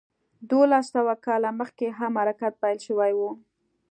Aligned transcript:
دولس 0.51 0.85
سوه 0.95 1.13
کاله 1.25 1.49
مخکې 1.59 1.87
هم 1.99 2.13
حرکت 2.21 2.53
پیل 2.61 2.77
شوی 2.87 3.11
و. 3.17 3.21